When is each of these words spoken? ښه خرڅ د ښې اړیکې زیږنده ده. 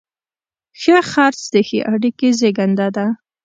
ښه 0.81 0.97
خرڅ 1.11 1.39
د 1.53 1.55
ښې 1.67 1.79
اړیکې 1.93 2.29
زیږنده 2.39 2.87
ده. 2.95 3.05